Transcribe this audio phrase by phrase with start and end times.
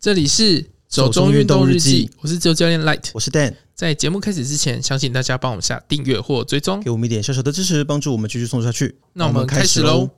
[0.00, 3.52] 这里是走中运动日记，我是自由教练 Light，我是 Dan。
[3.74, 8.94] 在节目开始之前，相信大家帮我们下订阅或追踪，给我们一点小小的支持，帮助我们继续送下去。
[9.14, 10.08] 那我们开始喽。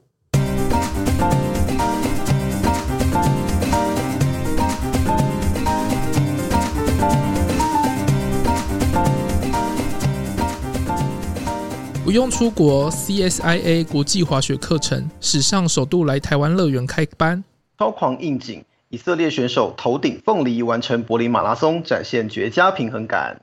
[12.05, 17.43] 不用出国，CSIA 国际滑雪课程史上首度来台湾乐园开班，
[17.79, 18.63] 超狂应景。
[18.91, 23.41] 以色列选手头顶凤梨完成柏林马拉松，展现绝佳平衡感。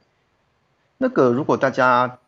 [0.98, 2.20] 那个，如果大家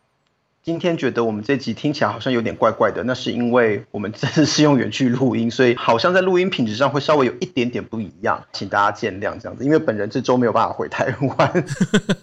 [0.63, 9.65] 今天觉得我们这集听起来好像有点怪怪的，那是因为我们真的是用远距录音，所以好像在录音品质上会稍微有一点点不一样，请大家见谅这样子。
[9.65, 11.65] 因为本人这周没有办法回台湾，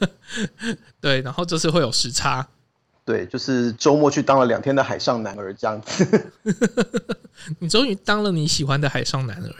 [1.02, 2.48] 对，然后就是会有时差，
[3.04, 6.32] 对，就是周末去当了两天的海上男儿这样子。
[7.60, 9.52] 你终于当了你喜欢的海上男儿。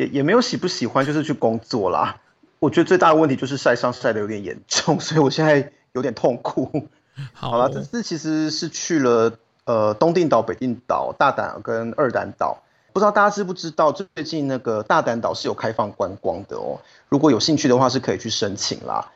[0.00, 2.16] 也也没有喜不喜欢，就是去工作啦。
[2.58, 6.88] 我觉得最大的问题就是晒伤晒的有点严重， 所以我现在有点痛苦。
[7.34, 9.32] 好了，这次其实是去了
[9.66, 12.62] 呃东定岛、北定岛、大胆跟二胆岛。
[12.94, 16.80] 不知道大家知不知道，最近那个大胆岛是有开放观光的哦。
[17.10, 19.10] 如果有兴趣的话，是可以去申请啦。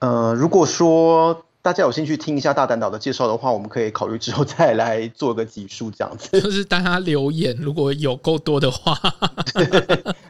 [0.00, 1.44] 呃，如果说。
[1.64, 6.28] 大家有兴趣听一下大胆岛的介绍的话，我们可以考虑之后再来做个集数这样子。
[6.38, 8.94] 就是大家留言，如果有够多的话，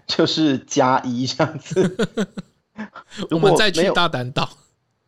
[0.07, 2.09] 就是加一这样子。
[3.33, 4.49] 我们再去大胆岛。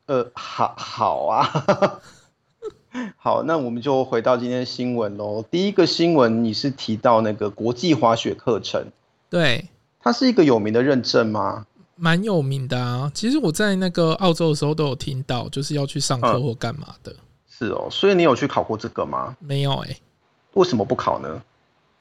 [0.07, 2.01] 呃，好，好啊。
[3.17, 5.45] 好，那我们就回到今天的新闻喽。
[5.49, 8.87] 第一个新闻，你是提到那个国际滑雪课程，
[9.31, 9.69] 对，
[10.01, 11.67] 它是一个有名的认证吗？
[11.97, 17.11] 蛮有名的啊，其实我在那个澳洲的时候都有听到，就是要去上课或干嘛的。
[17.13, 17.17] 嗯。
[17.49, 19.35] 是哦，所以你有去考过这个吗？
[19.41, 20.03] 没有哎、欸，
[20.53, 21.43] 为什么不考呢？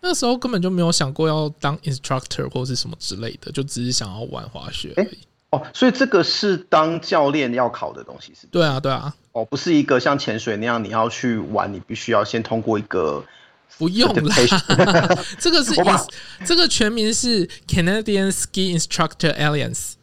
[0.02, 5.08] 那时候根本就没有想过要当 instructor 或是什么之类的，就只是想要玩滑雪而已。
[5.08, 5.18] 欸、
[5.52, 8.46] 哦，所以这个是当教练要考的东西是？
[8.48, 9.16] 对啊，对啊。
[9.32, 13.24] 哦，不是一个像潜水那样，你要去玩，你必须要先通过一个。
[13.78, 14.36] 不用啦，
[15.40, 16.06] 这个是把
[16.46, 19.94] 这个全名是 Canadian Ski Instructor Alliance。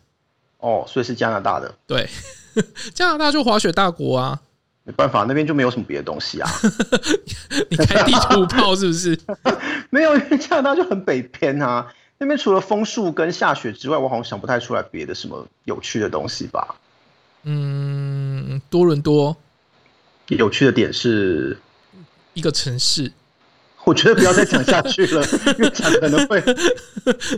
[0.58, 1.74] 哦，所以是加拿大的。
[1.86, 2.08] 对，
[2.94, 4.40] 加拿大就滑雪大国啊。
[4.84, 6.50] 没办法，那边就没有什么别的东西啊。
[7.70, 9.18] 你开地图炮是不是？
[9.90, 11.86] 没有，因为加拿大就很北偏啊。
[12.18, 16.76] 那边除了枫树跟下雪之外，我好像想不太出来别的什么有趣的东西吧。
[17.44, 19.36] 嗯，多伦多
[20.28, 21.58] 有趣的点是
[22.34, 23.12] 一个城市。
[23.84, 25.24] 我觉得不要再讲下去了，
[25.58, 26.42] 因为讲可能会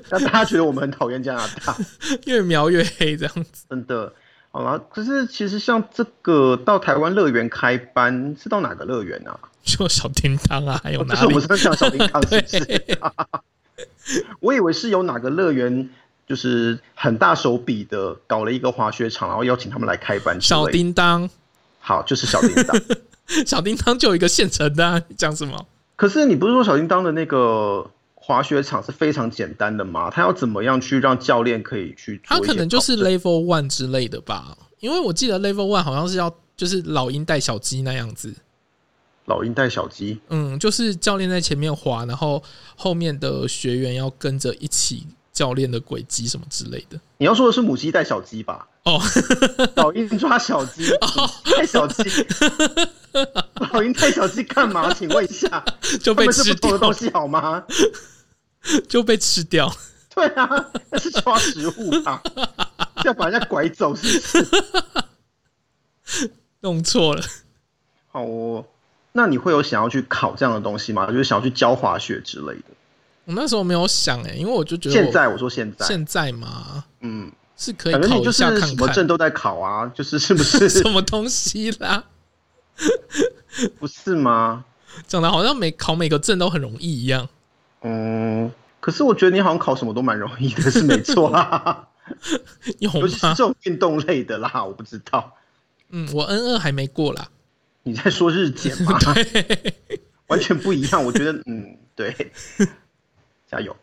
[0.08, 1.76] 让大家觉得我们很讨厌加拿大，
[2.26, 3.64] 越描越黑这样子。
[3.70, 4.12] 真的，
[4.50, 9.38] 好了，可是其实像这个到台湾乐园开班是到哪个乐园啊？
[9.64, 11.20] 就小叮当啊，还有哪里？
[11.20, 12.60] 哦、是我们在讲小叮当 是不是？
[12.64, 12.98] 对
[14.40, 15.88] 我以为是有哪个乐园
[16.28, 20.38] 就是很大手笔的搞了一个滑雪场，然后邀请他们来开班。
[20.38, 21.28] 小叮当，
[21.80, 22.78] 好，就是小叮当。
[23.46, 25.66] 小叮当就有一个现成的、啊，你讲什么？
[25.96, 30.10] 可是你不是说小叮当的那个滑雪场是非常简单的吗？
[30.10, 32.20] 他要怎么样去让教练可以去？
[32.24, 38.34] 他可能就是 level one 之类的吧，因为我记得 level one 好像是要就是老鹰带小鸡那样子。
[39.26, 42.42] 老鹰带小鸡，嗯，就是教练在前面滑，然后
[42.76, 46.98] 后面的学员要跟着一起教练的轨迹什么之类的。
[47.18, 48.66] 你要说的是母鸡带小鸡吧？
[48.84, 48.98] 哦，
[49.76, 50.88] 老鹰抓小鸡，
[51.56, 52.02] 带小鸡。
[53.72, 54.92] 老鹰带小鸡干嘛？
[54.94, 55.62] 请问一下，
[56.00, 57.64] 就被吃掉的东西好吗？
[58.88, 59.70] 就被吃掉。
[60.14, 60.48] 对啊，
[60.90, 62.22] 那是抓食物吧？
[63.04, 64.44] 要把人家拐走是不
[66.04, 66.30] 是？
[66.60, 67.22] 弄错了。
[68.12, 68.64] 好哦，
[69.12, 71.06] 那你会有想要去考这样的东西吗？
[71.10, 72.64] 就是想要去教滑雪之类的。
[73.24, 77.30] 我那时候没有想哎、欸，因为我就觉得现在我说现在现在嘛，嗯。
[77.56, 82.02] 是可以考一下看看，什么证都在考啊，就是是不是 什么东西啦？
[83.78, 84.64] 不是吗？
[85.06, 87.28] 讲的好像每考每个证都很容易一样。
[87.82, 91.86] 嗯，可是我觉得你好像考什么都蛮容易的，是没错啦。
[92.80, 92.98] 有吗？
[92.98, 95.32] 尤其是这种运动类的啦，我不知道。
[95.90, 97.28] 嗯，我 N 二还没过啦。
[97.84, 98.98] 你在说日检吗？
[100.26, 101.04] 完全不一样。
[101.04, 102.32] 我觉得，嗯，对，
[103.54, 103.76] 加油。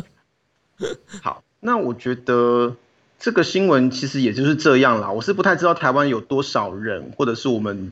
[1.22, 1.42] 好。
[1.60, 2.76] 那我觉得
[3.18, 5.10] 这个新闻其实也就是这样啦。
[5.10, 7.90] 我是不太知道台湾有多少人，或者是我们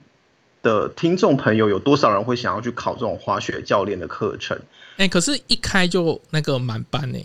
[0.63, 4.57] 的听众朋友有多少人会想要去考这种滑雪教练的课程。
[4.99, 7.19] 哎、欸，可是，一开就那个满班呢。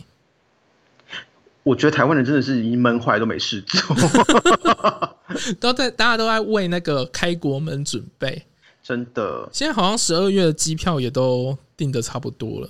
[1.62, 3.96] 我觉得台湾人真的是一闷坏都没事做，
[5.60, 8.44] 都在大家都在为那个开国门准备。
[8.82, 12.70] 真的，现在好像十二月的机票也都订的差不多了。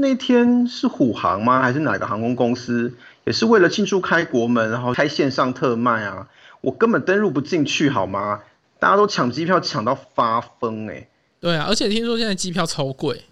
[0.00, 1.60] 那天是虎航吗？
[1.62, 2.94] 还是哪个航空公司？
[3.24, 6.28] 也是为了庆祝开国门，然后开线上特卖啊！
[6.62, 8.40] 我根本登入不进去，好吗？
[8.78, 11.08] 大家都抢机票抢到发疯哎、欸！
[11.38, 13.24] 对啊，而且听说现在机票超贵。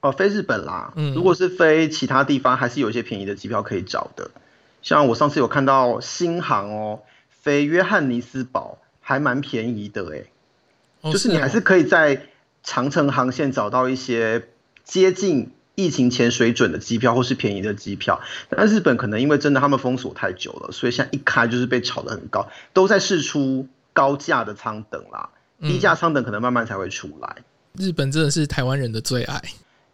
[0.00, 4.30] 哦，飞日本啦，嗯，如果是飞其他地方，还是有一些便宜的机票可以找的。
[4.80, 10.24] 像我上次有看到新航哦，飞约翰尼斯堡还蛮便宜的哎、
[11.02, 12.28] 哦，就是你还是可以在
[12.62, 14.48] 长城航线找到一些
[14.84, 15.52] 接近
[15.82, 18.20] 疫情前水准的机票，或是便宜的机票。
[18.48, 25.30] 但日本可能因为真的他们封锁太久了，所以现在一开就是被炒得很高，都在试出高价的舱等啦，
[25.60, 27.36] 低价舱等可能慢慢才会出来。
[27.74, 29.40] 日本真的是台湾人的最爱。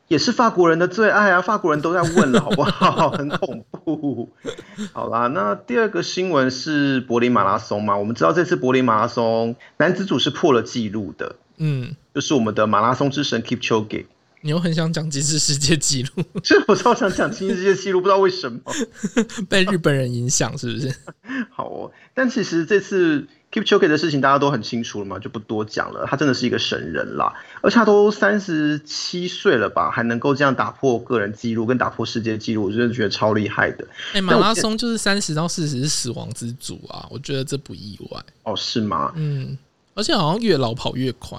[0.09, 1.43] 也是法国人的最爱啊！
[1.43, 3.11] 法国人都在问了，好不好？
[3.11, 4.31] 很恐怖。
[4.94, 7.97] 好啦，那第二个新闻是柏林马拉松嘛？
[7.97, 14.06] 我们知道这次柏林马拉松男子组是破了纪录的，嗯，就是我们的马拉松之神 Kipchoge。
[14.41, 16.25] 你又很想讲吉尼斯世界纪录？
[16.43, 18.61] 这我超想讲吉尼斯世界纪录，不知道为什么
[19.49, 20.94] 被日本人影响，是不是？
[21.50, 23.27] 好哦，但其实这次。
[23.53, 26.05] Keep Choke 的事情大家都很清楚了嘛，就不多讲了。
[26.11, 33.87] 他真的是一个神人啦，而且他都三十七岁了吧，还能够这样打破个人纪录跟打破世界纪录，我真的觉得超厉害的。
[34.09, 38.23] 哎、欸，马拉松就是三十到四十是死亡之组啊，我觉得这不意外。
[38.43, 39.12] 哦，是吗？
[39.15, 39.56] 嗯，
[39.94, 41.38] 而且好像越老跑越快，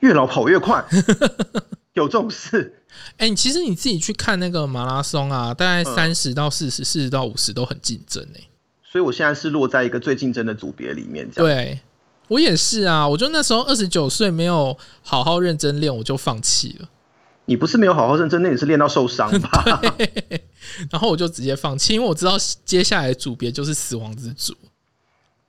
[0.00, 0.84] 越老跑越快，
[1.94, 2.82] 有这种事？
[3.16, 8.48] 哎、欸，其实你自己去看那个马拉松啊，大概三十到四十、四十到五十都很竞争哎。
[8.84, 11.56] 所以我现在是落在一个最竞争的组别里面，这样。
[11.56, 11.80] 对，
[12.28, 13.08] 我也是啊。
[13.08, 16.88] 我就那时候二十九岁，没有好好认真练，我就放弃了。
[17.46, 19.82] 你不是没有好好认真练，你是练到受伤吧？
[20.90, 24.54] 然后我就直接放弃，因为我知道接下来的组别就是死亡之组，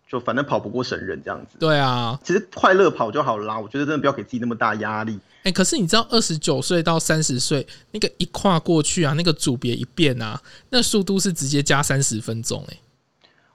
[0.09, 1.57] 就反正跑不过神人这样子。
[1.59, 3.59] 对啊，其实快乐跑就好啦。
[3.59, 5.19] 我觉得真的不要给自己那么大压力。
[5.43, 12.79] 哎、欸，可是你知道，二十九岁到三十岁那个一跨过去啊，那个组别一变啊，那速度是直接加三十分钟哎、欸。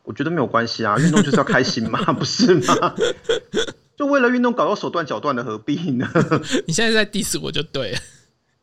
[0.04, 2.94] 我觉得没有关系啊，运动就是要开心嘛， 不是吗？
[3.96, 6.08] 就为了运动搞到手断脚断的，何必呢？
[6.66, 7.98] 你现在在 diss 我就对了。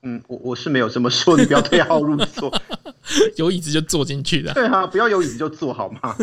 [0.04, 2.54] 嗯，我我是没有这么说，你不要对号入座。
[3.38, 4.54] 有椅子就坐进去的。
[4.54, 6.16] 对啊，不要有椅子就坐好吗？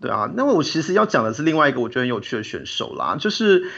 [0.00, 3.70] 对啊，那么我其实要讲的是另外一个我觉得很有趣的选手啦，就是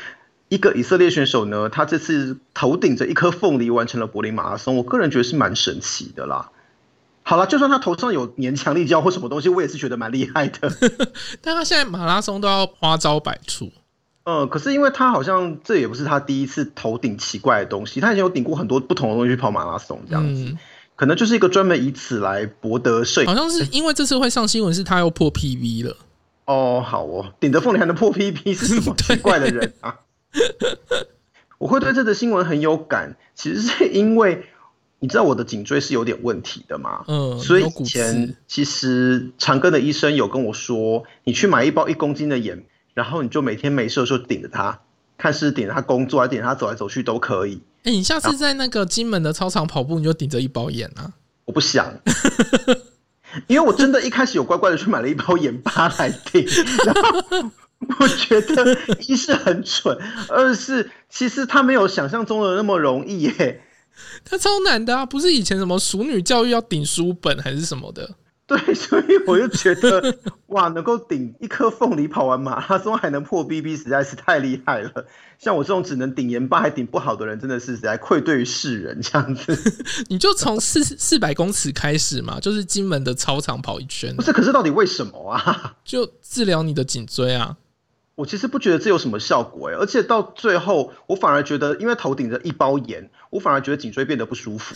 [0.50, 6.50] 一个以色列选手呢，他这次头顶着一颗凤梨完成了柏林马拉松，我个人觉得是蛮神奇的啦。
[7.23, 10.73] 好了，就算他头上有粘强力胶或什么东西，我也是觉得蛮厉害的。
[11.41, 13.70] 但他现在马拉松都要花招百出。
[14.25, 20.58] 嗯，可是因为他好像这也不是他第一次头顶奇怪的东西，他以前有顶过很多不同的东西去跑马拉松，这样子，嗯、
[20.97, 23.29] 可能就是一个专门以此来博得摄影。
[23.29, 25.97] 好像是因为这次会上新闻，是他又破 PV 了。
[26.47, 29.94] 哦，好哦，顶着凤梨还能破 PV 是什么 奇怪的人啊？
[31.58, 34.46] 我会对这个新闻很有感，其实是因为。
[35.02, 37.02] 你知道我的颈椎是有点问题的嘛？
[37.08, 44.80] 嗯，所以以前其实长庚的医生有跟我说，你去买一包一公斤的盐，然后你就每天没事的时候顶着它，
[45.16, 47.62] 看是顶着它工作还是顶着它走来走去都可以。
[47.84, 51.10] 哎、欸，你下次在那个金门的操场跑步，你就顶着一包盐啊？
[51.46, 51.94] 我不想，
[53.48, 56.44] 因为我真的一开始有乖乖的去买了一包盐巴来顶，
[56.84, 57.50] 然后
[57.98, 59.96] 我觉得一是很蠢，
[60.28, 63.62] 二是其实他没有想象中的那么容易耶。
[64.24, 65.04] 他超难的啊！
[65.04, 68.16] 不是以前什么淑女教育要顶书本还是什么的？
[68.46, 70.18] 对，所以我就觉得
[70.49, 75.06] 哇，能够顶一颗凤梨跑完马拉松还能破 BB，实在是太厉害了。
[75.38, 79.56] 像我这种只能顶盐巴还顶不好的人，真的是实在愧对于世人这样子。
[80.08, 84.14] 你就从四四百公尺开始嘛，就是金门的操场跑一圈。
[84.16, 85.76] 不是，可是到底为什么啊？
[85.84, 87.56] 就治疗你的颈椎啊。
[88.20, 94.74] 我其实不觉得这有什么效果哎，而且到最后，我反而觉得，因为头顶着一包盐，我反而觉得颈椎变得不舒服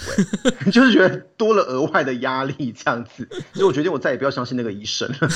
[0.64, 5.28] 哎， 就是觉得多了额外的压力这样子，所以我决定我再也不要相信那个医生了。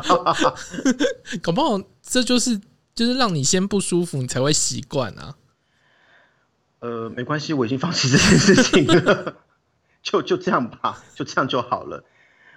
[1.42, 2.58] 搞不好这就是
[2.94, 5.34] 就是让你先不舒服，你才会习惯啊。
[6.80, 9.36] 呃，没关系，我已经放弃这件事情了，
[10.02, 12.04] 就就这样吧，就这样就好了。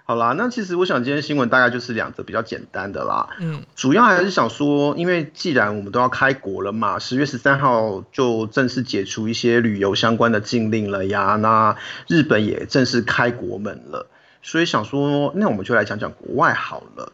[0.09, 3.27] 好啦，那其实我想今天新闻大概就是两则比较简单的啦。
[3.41, 11.35] 嗯，主要还是想说，因为既然我们都要开国了嘛，十月十三号就正式解除一些旅游相关的禁令了呀。
[11.35, 11.75] 那
[12.07, 14.07] 日本也正式开国门了，
[14.41, 17.11] 所以想说，那我们就来讲讲国外好了。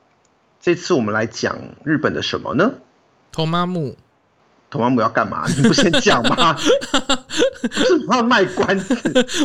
[0.62, 2.74] 这次我们来讲日本的什么呢？
[3.32, 3.98] 托马姆，
[4.70, 5.46] 托马姆要干嘛？
[5.58, 6.54] 你不先讲吗？
[7.60, 8.96] 不是要卖关子？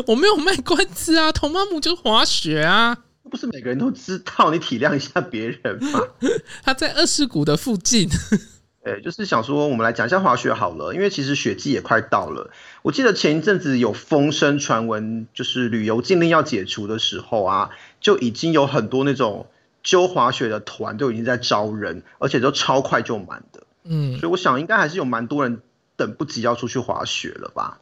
[0.07, 2.99] 我没有卖关子啊，托马姆就是滑雪啊。
[3.29, 6.01] 不是每个人都知道，你体谅一下别人嘛。
[6.65, 8.09] 他在二世谷的附近。
[8.83, 12.51] 对，就是想说，我们来讲一下滑雪好了，因为其实雪季也快到了。
[12.83, 17.71] 我记得前一阵子有风声传闻，就是旅游禁令要解除的时候啊，
[18.01, 19.47] 就已经有很多那种
[19.83, 23.63] 揪滑雪的团都已经在招人，而且都超快就满的。
[23.85, 25.61] 嗯，所以我想应该还是有蛮多人
[25.97, 27.79] 等不及要出去滑雪了吧？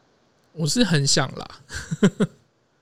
[0.55, 1.47] 我是很想啦。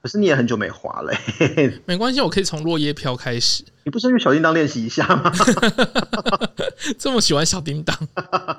[0.04, 1.14] 可是你也很久没滑了。
[1.86, 3.64] 没关系，我可以从落叶飘开始。
[3.84, 5.32] 你不是去小叮当练习一下吗？
[6.98, 7.96] 这么喜欢小叮当？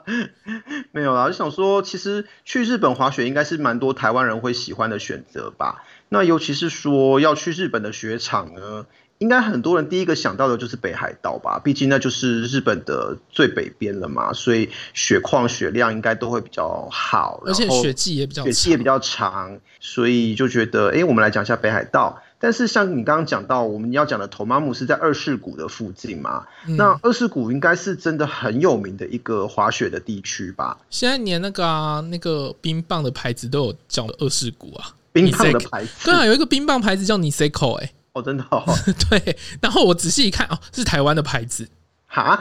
[0.91, 5.83] 没有啦，就想说，其实去日本滑雪应该是蛮多台湾人会喜欢的选择吧。
[6.09, 8.87] 那尤其是说要去日本的雪场呢？
[9.25, 22.21] 应该很多人第一个想到的就是北海道吧，毕竟那就是日本的最北边了嘛，所以雪况雪量应该都会比较好，而且雪季也比较雪季也比较长，所以就觉得，哎、欸，我们来讲一下北海道。
[22.37, 26.45] 但是像你刚刚讲到，我们要讲的 Tomamu 是在二世谷的附近嘛？
[26.67, 30.77] 嗯、那二世谷应该是真的很有名的一个滑雪的地区吧？
[30.91, 37.91] 现在连那个啊，那个冰棒的牌子都有叫二世谷啊，冰棒的牌子，对啊，有一个冰棒牌子叫 Niseko 哎。
[38.15, 38.63] 哦，真的哦。
[39.09, 41.67] 对，然后我仔细一看，哦，是台湾的牌子。
[42.07, 42.39] 哈，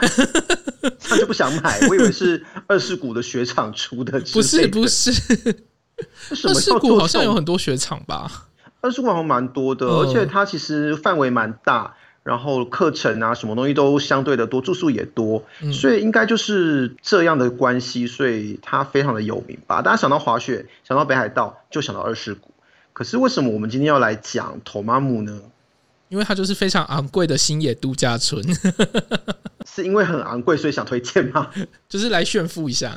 [1.09, 1.79] 那就不想买。
[1.89, 4.19] 我以为是二世谷的雪场出的。
[4.31, 5.11] 不是，不是。
[6.47, 8.47] 二世谷好像有很多雪场吧？
[8.79, 19.81] 二世谷好像蛮多的，而且它其实范围蛮大，然后课程啊，什么东西都相对的多，住宿也多，所以应该就是这样的关系，所以它非常的有名吧？
[19.81, 22.53] 大家想到滑雪，想到北海道，就想到二世谷。
[22.93, 25.41] 可是为什么我们今天要来讲 Tomamu 呢？
[26.09, 28.43] 因为它就是非常昂贵的星野度假村，
[29.65, 31.49] 是因为很昂贵所以想推荐吗？
[31.89, 32.95] 就是来炫富一下。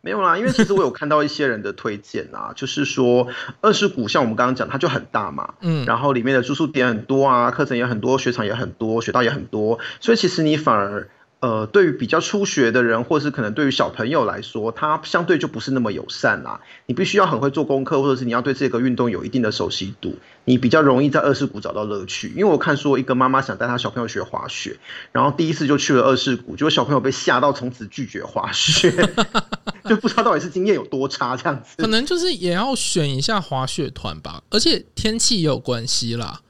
[0.00, 3.28] 没有啦，因为其实我有看到一些人的推荐啊，就是说
[3.60, 11.08] 二世谷像我们刚刚讲，它就很大嘛，嗯，然后里面的住宿点很多啊，课程也很多，雪场也很多，雪道也很多，所以其实你反而。
[11.46, 16.60] 呃，对于比较初学的人，或是可能对于小朋友来说，他相对就不是那么友善啦。
[16.86, 22.30] 你必须要很会做功课，或者是你要对这个运动有一定的熟悉度，你比较容易在二世谷找到乐趣。
[22.30, 24.76] 因为我看说一个妈妈想带她小朋友学滑雪，
[25.12, 28.90] 然后第一次就去了二世谷，结果小朋友被吓到，从此拒绝滑雪，
[29.88, 31.76] 就不知道到底是经验有多差这样子。
[31.78, 36.40] 可能就是也要选一下滑雪团吧，而且天气也有关系啦。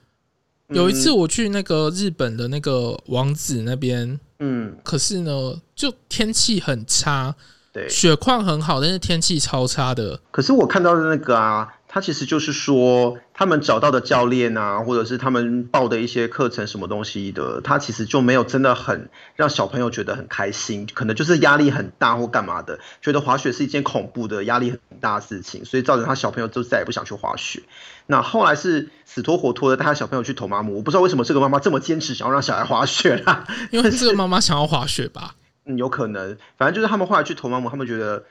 [0.70, 4.18] 有一次我去那个日本的那个王子那边。
[4.38, 7.34] 嗯，可是呢，就天气很差，
[7.72, 10.20] 对，雪况很好，但是天气超差的。
[10.30, 27.62] 可是我看到的那个啊，它其实就是说，他们找到的教练啊，或者是他们报的一些课程什么东西的，他其实就没有真的很让小朋友觉得很开心，可能就是压力很大或干嘛的，觉得滑雪是一件恐怖的、压力很大的事情，所以造成他小朋友就再也不想去滑雪。
[28.06, 35.34] 那后来是死拖活拖的带他小朋友去 Tomamu，我不知道为什么这个妈妈这么坚持想要让小孩滑雪啦，因为这个妈妈想要滑雪吧？
[35.66, 38.24] 嗯，有可能，反正就是他们后来去 Tomamu，他们觉得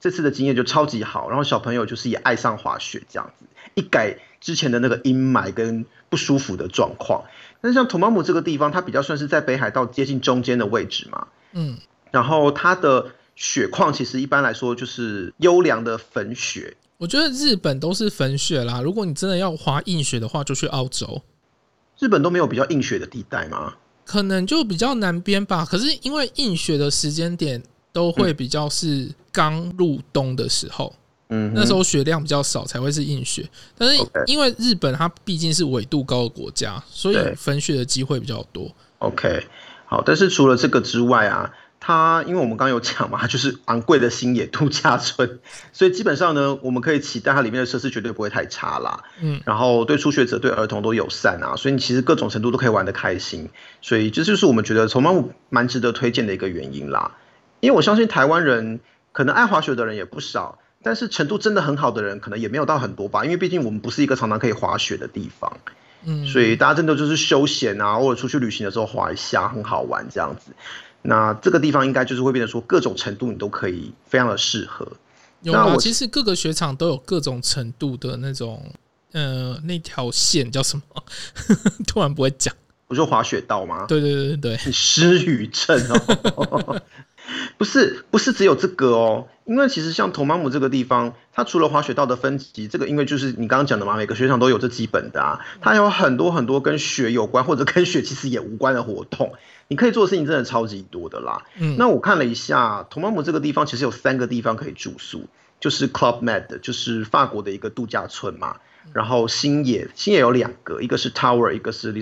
[0.00, 7.24] 这次的经验就超级好，然后小朋友就是也爱上滑雪这样子，一改之前的那个阴霾跟不舒服的状况。
[7.62, 11.78] 但是像 Tomamu 这个地方，它比较算是在北海道接近中间的位置嘛，嗯，
[12.10, 16.76] 然后它的雪况其实一般来说就是优良的粉雪。
[16.98, 18.82] 我觉得日本都是粉雪啦。
[18.82, 21.22] 如果你真的要滑硬雪的话，就去澳洲。
[21.98, 23.74] 日本都没有比较硬雪的地带吗？
[24.04, 25.64] 可能就比较南边吧。
[25.64, 33.48] 可是因为硬雪的时间点都会比较是刚入冬的时候，嗯，那时候雪量比较少才会是硬雪。
[33.76, 38.70] 但是因为日本它毕竟是纬度高的国家，所以粉雪的机会比较多。
[38.98, 39.46] OK，
[39.86, 40.02] 好。
[40.04, 41.52] 但是除了这个之外啊。
[41.86, 45.38] 它因为我们刚刚有讲嘛，它 就是昂贵的星野度假村，
[45.74, 49.04] 所以基本上呢，我们可以期待它里面的设施绝对不会太差啦。
[49.20, 53.50] 嗯，然后对初学者、对儿童都友善啊，所以你其实各种程度都可以玩得开心。
[53.82, 57.18] 所以这就是我们觉得 Tomamu 蛮值得推荐的一个原因啦。
[57.60, 58.80] 因为我相信台湾人
[59.12, 63.24] 可能爱滑雪的人也不少，但是程度真的很好的人可能也没有到很多吧。
[63.24, 65.58] 因为毕竟我们不是一个常常可以滑雪的地方。
[66.04, 70.52] 嗯，所以大家真的就是休闲啊，或者出去旅行的时候滑一下，很好玩这样子。
[71.00, 74.86] 那这个地方应该就是会变得说各种程度你都可以非常的适合。
[75.40, 78.70] 有啊，其实各个雪场都有各种程度的那种，
[79.12, 80.82] 呃，那条线叫什么？
[81.86, 82.54] 突然不会讲，
[82.94, 83.86] 不就滑雪道吗？
[83.88, 85.78] 对对对对，失语症
[86.36, 86.80] 哦。
[87.56, 99.32] 不是不是只有这个哦，因为其实像 Tomamu 这个地方，它除了滑雪道的分级，这个因为就是你刚刚讲的嘛，每个雪场都有这基本的啊，它有很多很多跟雪有关或者跟雪其实也无关的活动，
[99.68, 101.42] 你可以做的事情真的超级多的啦。
[101.58, 105.26] 嗯，那我看了一下 Tomamu 这个地方，其实有三个地方可以住宿，
[105.60, 108.56] 就是 Club Med，就是法国的一个度假村嘛，
[108.92, 111.92] 然后星野星野有两个，一个是 Tower，一个是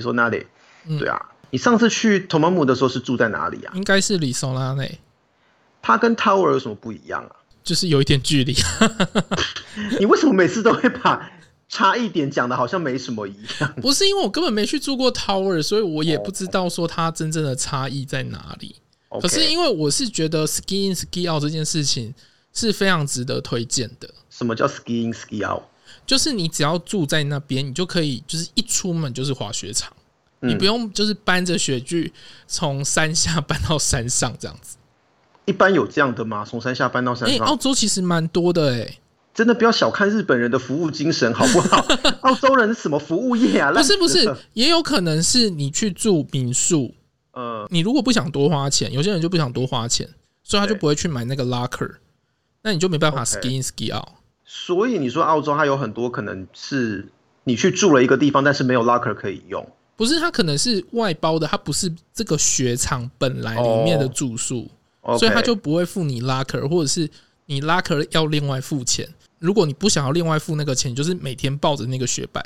[0.98, 1.20] 对啊，
[1.50, 3.72] 你上次去 Tomamu 的时候是住在哪里啊？
[3.74, 4.98] 应该是 Lisonade。
[5.80, 7.36] 它跟 Tower 有什么不一样啊？
[7.64, 8.56] 就是有一点距离。
[9.98, 11.30] 你为什么每次都会把
[11.68, 13.74] 差异点讲的好像没什么一样？
[13.80, 18.76] 不是因为我根本没去住过 Tower，所以我也不知道说它真正的差异在哪里。
[19.08, 19.20] Okay.
[19.22, 22.14] 可是因为我是觉得 ski in ski out 这件事情
[22.52, 24.08] 是非常值得推荐的。
[24.30, 25.62] 什么叫 ski in ski out？
[26.06, 29.92] 就是你只要住在那边，你就可以就是一出门就是滑雪场，
[30.42, 32.12] 嗯、你不用就是搬着雪具
[32.46, 34.76] 从山下 搬到山上这样子。
[35.44, 36.44] 一般有这样的吗？
[36.44, 37.37] 从山下搬到山上？
[37.37, 38.99] 欸、澳洲其实蛮多的哎、欸，
[39.34, 41.84] 真的不要小看日本人的服务精神，好不好？
[42.22, 43.72] 澳洲人什么服务业啊？
[43.72, 46.94] 不是不是，也有可能是你去住民宿，
[47.32, 50.08] 呃，你如果不想多花钱，有些人就不想多花钱，
[50.44, 51.96] 所以他就不会去买那个 locker，
[52.62, 54.11] 那你就没办法 ski in ski out。
[54.44, 57.08] 所以你说澳洲它有很多可能是
[57.44, 59.66] 你去住了一个地方，但是没有 locker 可以用，
[60.02, 60.18] 不是？
[60.18, 64.68] 它可能是外包的，它不是这个雪场本来里面的住宿。
[65.18, 67.11] 所以他就不会付你 locker，或者是
[67.47, 69.09] 你 locker 要另外付钱。
[69.40, 72.40] 如果你不想要另外付那个钱，就是每天抱着那个雪板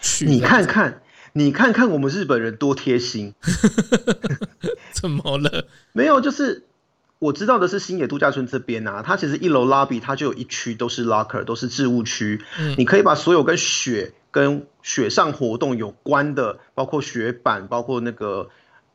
[0.00, 0.24] 去。
[0.24, 1.02] 你看看，
[1.32, 3.34] 你看看我们日本人多贴心。
[4.94, 5.66] 怎么了？
[5.92, 6.66] 没有，就是
[7.18, 12.40] 我知道的是新野度假村这边啊，它其实一楼 lobby 它就有一区都是 locker，都是置物区。
[12.60, 18.50] 嗯，你可以把所有跟雪跟雪上活动有关的，包括雪板，包括那个。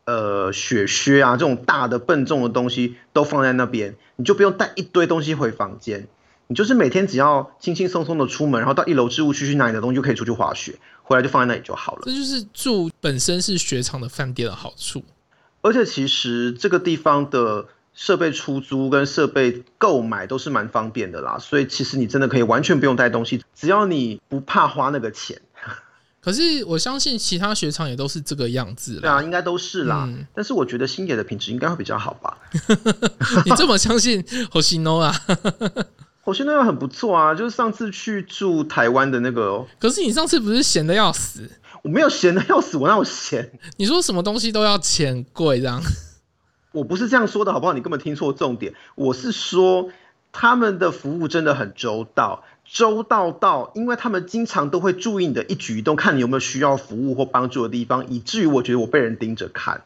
[0.06, 6.10] 呃，雪靴啊，这种大的笨重的东西都放在那边，你就不用带一堆东西回房间，
[6.48, 12.02] 你就是每天只要轻轻松松的出门，然后到一楼置物区去拿你的东西就可以出去滑雪，回来就放在那里就好了。
[12.04, 15.02] 这就是住本身是雪场的饭店的好处。
[15.62, 25.40] 而且其实这个地方的设备出租跟设备购买都是蛮方便的啦，所以其实你真的可以完全不用带东西，只要你不怕花那个钱。
[26.20, 29.00] 可是我相信其他雪场也都是这个样子。
[29.02, 30.06] 对啊，应该都是啦。
[30.08, 32.38] 嗯、但是我觉得星野的品质应该会比较好吧？
[33.46, 35.14] 你这么相信 Hoshino 啊
[36.24, 39.66] ？Hoshino 很不错啊，就是上次去住台湾的那个。
[39.78, 41.50] 可是你上次不是闲的要死？
[41.84, 43.52] 我没有闲的要死，我哪有闲？
[43.76, 45.84] 你说什么东西都要钱贵这样？
[46.74, 47.72] 我不是这样说的好不好？
[47.72, 48.74] 你根本听错重点。
[48.96, 49.90] 我是说
[50.34, 52.44] 他们的服务真的很周到。
[52.66, 59.84] 周到到，因为他们经常都会注意你的一举一动，看你有没有需要服务或帮助的地方，以至于我觉得我被人盯着看，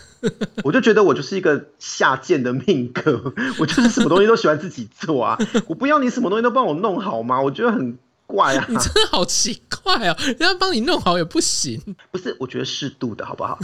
[0.62, 7.40] 我就觉得我就是一个下贱的命格，我就是什么东西都喜欢自己做啊，我不要你什么东西都帮我弄好吗？
[7.40, 11.80] 我觉得很怪啊，你真的好奇怪啊，人家帮你弄好也不行，
[12.10, 12.36] 不是？
[12.40, 13.58] 我觉得适度的好不好？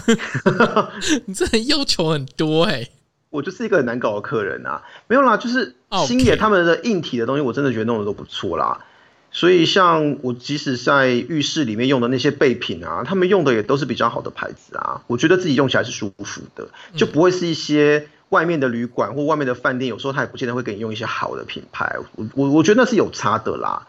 [1.26, 2.90] 你这要求很多哎、欸。
[3.30, 8.84] 我就是一个很难搞的客人啊，没有啦，就是星野他们的硬体的东西，我真的觉得弄的都不错啦。
[9.30, 21.96] 所以像我即使在浴室里面用的那些备品啊，他们用的也都是比较好的牌子啊，我觉得自己用起来是舒服的，就不会是一些外面的旅馆或外面的饭店，有时候他也不见得会给你用一些好的品牌。
[22.14, 23.86] 我我我觉得那是有差的啦，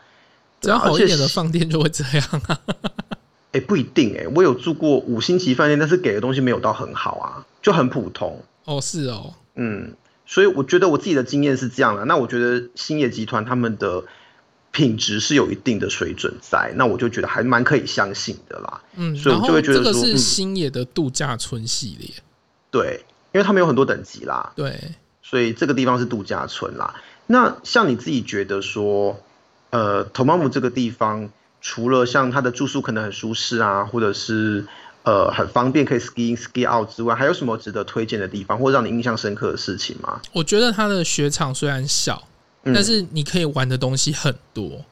[0.62, 2.60] 只要好一点的饭店就会这样啊。
[3.52, 8.42] 哎， 不一定哎，我有住过五星级饭店，但是给的东西没有到很好啊，就很普通。
[8.66, 9.94] 哦，是哦，嗯，
[10.26, 12.06] 所以我觉得我自己的经验是这样的。
[12.06, 14.04] 那我觉得星野集团他们的
[14.72, 18.82] 品质是有一定的水准在，那我就觉得还蛮可以相信的啦。
[18.96, 22.24] 嗯，所以我就会觉得说，这个是星野的度假村系列，嗯，
[22.70, 24.80] 对，因为他们有很多等级啦，对，
[25.24, 26.94] 所以这个地方是度假村啦。
[27.26, 29.20] 那像你自己觉得说，
[29.72, 31.30] 呃，Tomamu 这个地方，
[31.62, 34.66] 除了像它的住宿可能很舒适啊，或者是
[35.04, 40.22] 呃，很方便可以 ski in ski out 之外，还有什么值得推荐的地方，或让你印象深刻的事情吗？
[40.34, 42.28] 我觉得它的雪场虽然小，
[42.64, 44.84] 嗯、但是你可以玩的东西很多。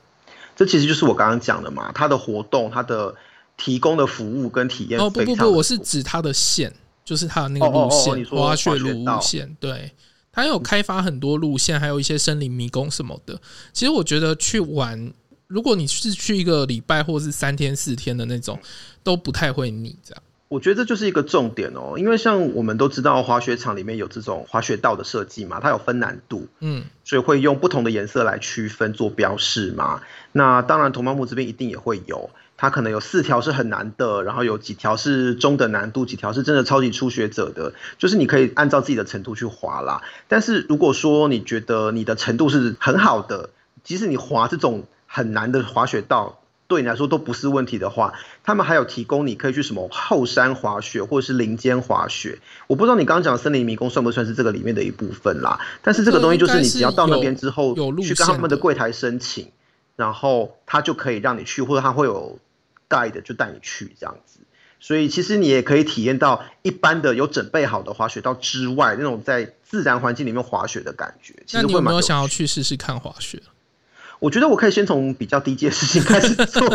[0.56, 3.14] 这其实就是我刚刚讲的嘛，它的活动、它的
[3.58, 5.00] 提供的服务跟体验。
[5.00, 6.74] 哦不不不，我是指它的线，
[7.06, 9.56] 就是它的那个路线，滑雪路线。
[9.60, 9.92] 对，
[10.38, 13.42] 它有开发很多路线，还有一些森林迷宫什么的。
[13.74, 15.12] 其实我觉得去玩。
[15.48, 18.60] 如果你是去一个礼拜或是三天四天的那种，
[19.02, 19.98] 都不太会腻。
[20.04, 21.96] 这样，我觉得这就是一个重点哦。
[21.98, 30.04] 因为像我们都知道，滑雪场里面有这种滑雪道的设计嘛，它有分难度，嗯，所以会用不同的颜色来区分做标示嘛。
[30.34, 40.02] 那当然，Tomamu 这边一定也会有，它可能有四条是很难的，然后有几条是中等难度，几条是真的超级初学者的，就是你可以按照自己的程度去滑啦。
[40.28, 43.52] 但是如果说你觉得你的程度是很好的，
[43.84, 44.84] 即使你滑这种。
[45.10, 52.40] 很难的滑雪道对你来说都不是问题的话，他们还有提供你可以去什么后山滑雪或者是林间滑雪。
[52.68, 55.62] 我不知道你刚刚讲的森林迷宫算不算是这个里面的一部分啦？
[55.82, 59.50] 但是这个东西就是你只要到那边之后，去跟他们的柜台申请，
[59.96, 62.38] 然后他就可以让你去，或者他会有
[62.90, 64.40] guide 就带你去这样子。
[64.80, 71.34] 所以其实你也可以体验到一般的有准备好的滑雪道之外，那种在自然环境里面滑雪的感觉。
[71.48, 73.42] 其你有没有想要去试试看滑雪？
[74.20, 76.68] 我觉得我可以先从比较低阶的事情开始做。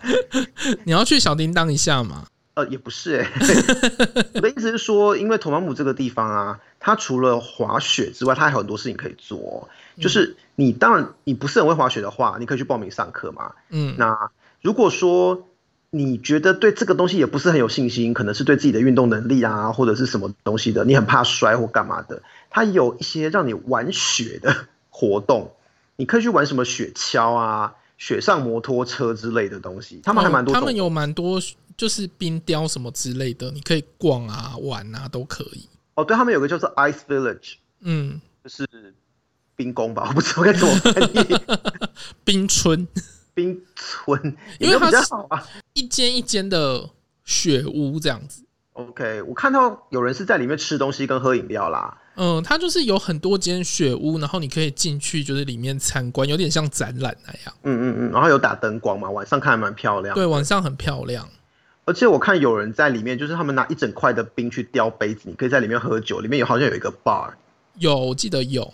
[0.84, 2.26] 你要去小叮当一下吗？
[2.54, 4.26] 呃，也不是哎、欸。
[4.34, 9.68] 我的意思是说，因为托马姆这个地方啊，它除了滑雪之外，它还有很多事情可以做。
[9.98, 13.52] 就是你当然你不是很会滑雪的话，你可以去报名上课嘛。
[13.70, 13.94] 嗯。
[13.98, 14.30] 那
[14.64, 15.46] 如果说
[15.90, 25.52] 你觉得对这个东西也不是很有信心，可能是对自己的运动能力啊，或者是什么东西的，你很怕摔或干嘛的，它有一些让你玩雪的活动，
[25.96, 30.00] 你可以去玩什么雪橇啊、雪上摩托车之类的东西。
[30.02, 31.38] 他们还蛮多、哦，他们有蛮多
[31.76, 35.68] 就是冰雕什么之类的，你可以逛啊、玩啊都可以。
[35.94, 38.66] 哦，对，他们有个叫做 Ice Village，嗯，就是
[39.54, 41.36] 冰宫吧，我不知道该怎么翻译，
[42.24, 42.88] 冰村。
[43.34, 45.08] 冰村， 因为它是
[45.72, 46.88] 一间一间的
[47.24, 48.42] 雪屋这样子。
[48.74, 51.98] OK，我看到有人是在里面吃东西跟喝饮料啦。
[52.16, 57.54] 嗯，它就是有很多间雪屋，然后你可以进去，就是里面参观，有点像展览那样。
[57.62, 60.14] 嗯嗯嗯，然后有打灯光嘛，晚上看还蛮漂亮。
[60.14, 61.28] 对，晚上很漂亮。
[61.86, 66.20] 而且我看有人在里面，就是他们拿一整块的冰去雕杯子，你可以在里面喝酒。
[66.20, 67.30] 里面有好像有一个 bar，
[67.78, 68.72] 有，我记得有。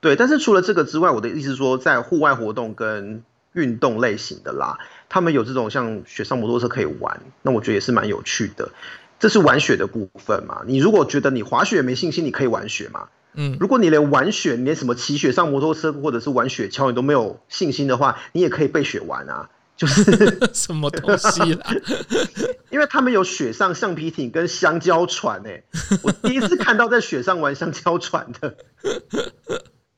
[0.00, 8.70] 对，但是除了这个之外，我的意思是说，在户外活动跟运动类型的啦，他们有这种像雪上摩托车可以玩，那我觉得也是蛮有趣的。
[9.18, 10.62] 这是玩雪的部分嘛？
[10.66, 13.08] 你如果觉得你滑雪没信心，你可以玩雪嘛。
[13.34, 19.48] 嗯，如果你连玩雪，你连什么骑雪上摩托车或者是玩雪橇你都没有信心的话，你也可以被雪玩啊。
[19.74, 21.66] 就是 什么东西啦？
[22.70, 28.56] 因为他们有雪上橡皮艇跟香蕉船诶、欸，我第一次看到在雪上玩香蕉船的，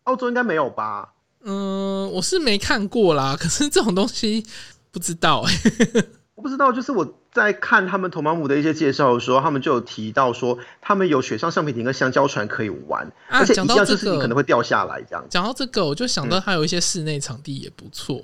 [0.04, 1.14] 澳洲应该没有吧？
[1.44, 4.44] 嗯，我是没看过啦，可是这种东西
[4.90, 6.04] 不知道哎、欸，
[6.34, 6.72] 我不知道。
[6.72, 15.24] 就是我在看他们托马姆的一些介绍的时候，他们就有提到说，他们有雪上橡皮艇跟香蕉船可以玩，啊、而且一样就是你可能会掉下来这样。
[15.28, 18.22] 讲到这个，我就想到还有一些室内场地也不错。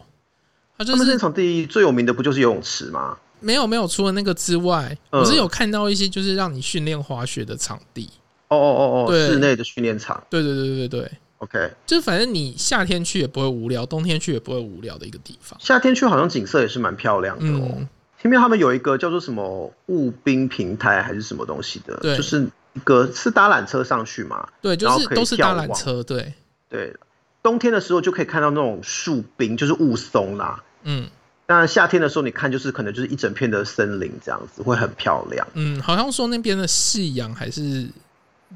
[0.78, 3.18] 他就是室内场地最有名的不就是游泳池吗？
[3.40, 8.08] 没有没有，除了那个之外，嗯、我是有看到一些就是让你训练滑雪的场地。
[8.48, 10.22] 哦哦哦哦，室内的训练场。
[10.28, 11.12] 对对对对对对。
[11.40, 15.58] OK，就是反正你夏天去也不会无聊，冬天去也不会无聊的一个地方。
[15.58, 17.76] 夏天去好像景色也是蛮漂亮的哦。
[17.78, 17.88] 嗯、
[18.20, 24.46] 前面他们有一个叫做什么雾冰平台还是什么东西的，对就是一个是搭缆车上去嘛。
[24.60, 26.02] 对，就是都是搭缆车。
[26.02, 26.34] 对
[26.68, 26.94] 对，
[27.42, 30.62] 冬天的时候就可以看到那种树冰，就是雾凇啦。
[30.82, 31.08] 嗯，
[31.46, 35.48] 那夏天的时候你看就是可能就是一整片的森林这样子，会很漂亮。
[35.54, 37.88] 嗯，好像说那边的夕阳还是。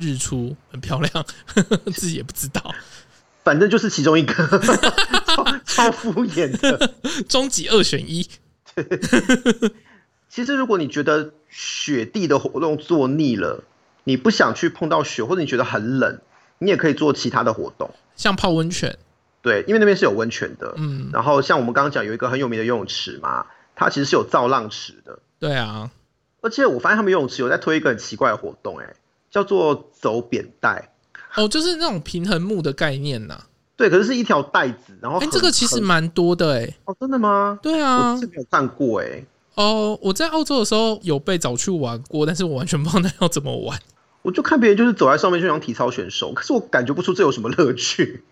[0.01, 1.13] 日出很漂亮，
[1.47, 2.75] 呵呵，自己也不知道，
[3.45, 4.33] 反正就是其中一个，
[5.27, 6.95] 超超敷衍的，
[7.29, 8.29] 终极二选一。
[10.29, 13.63] 其实如果你觉得雪地的活动做腻了，
[14.03, 16.21] 你不想去碰到雪，或者你觉得很冷，
[16.59, 18.99] 你也可以做其他的活动，像泡温泉。
[19.43, 20.75] 对，因为那边是有温泉的。
[20.77, 25.21] 嗯，然后像我们刚刚讲有一个很有名的游泳池嘛，它其实是有造浪池的。
[25.39, 25.91] 对啊，
[26.41, 28.95] 而且我发现他们游泳池有在推一个很奇怪的活动，哎。
[29.35, 30.91] 叫做走扁带
[31.35, 33.47] 哦，就是那种平衡木的概念呐、啊。
[33.75, 36.77] 对，可是是一条带子，然后哎、欸，这个其实蛮多的哎、欸。
[36.85, 37.59] 哦，真的吗？
[37.61, 39.27] 对啊，我是没有看过哎、欸。
[39.57, 43.77] 哦，我在澳洲的时候有被找去玩过，但是我完全不知道那要怎么玩。
[44.23, 48.23] 我就看别人就是走在上面就像体操选手，可是我感觉不出这有什么乐趣。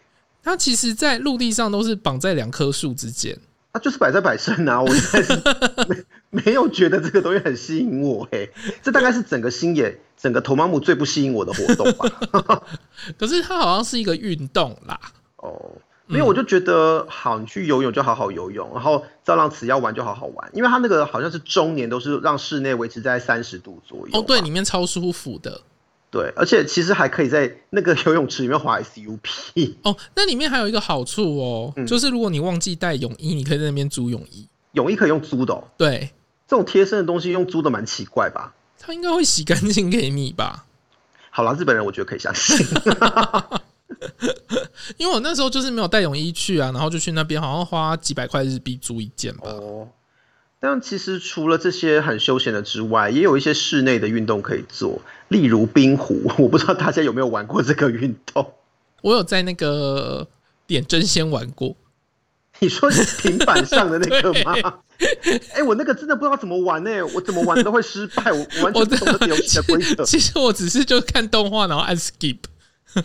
[0.45, 3.37] 它其实，在陆地上都是绑在两棵树之间。
[3.73, 5.43] 它就是摆在摆设啊，我实在是
[5.89, 8.51] 没没有觉得这个东西很吸引我哎、欸，
[8.83, 12.63] 这大概是整个星野整个头马姆最不吸引我的活动吧。
[13.19, 15.01] 可是它好像是一个运动啦。
[15.37, 15.73] 哦，
[16.07, 24.21] 没有，我就觉得好，你去游泳就好好游泳，然后造浪池要玩就好好玩，因为它那个好像是中年都是让室内维持在三十度左右。
[24.21, 25.63] 哦，对，里面超舒服的。
[26.13, 29.97] 对，而且其实还可以在那个游泳池里面滑 SUP 哦。
[30.15, 34.47] 那里面还有一个好处哦，嗯、就是如果你忘记带泳衣，你可以在那边租泳衣。
[34.73, 35.65] 泳衣可以用租的哦。
[35.79, 36.11] 对，
[36.47, 38.53] 这种贴身的东西用租的蛮奇怪吧？
[38.79, 40.67] 他应该会洗干净给你吧？
[41.31, 42.59] 好了，日本人我觉得可以相信。
[44.99, 49.49] 因为我那时候就是没有带泳衣去啊，然后就去那边，好像花几百块日币租一件吧。
[49.49, 49.89] 哦。
[50.65, 56.23] 但其实除了这些很休闲的之外，也有一些室内的运动可以做，例如冰壶。
[56.39, 58.55] 我不知道大家有没有玩过这个运动？
[59.01, 60.29] 我有在那个
[60.69, 61.75] 点针先玩过。
[62.61, 64.55] 你说平板上的那个 吗？
[65.51, 70.05] 哎、欸，我那个真的不知道怎么玩呢、欸，我怎么玩都会失败，我 完全不懂这游戏的规则。
[70.05, 72.39] 其实我只是就看动画，然后按 skip，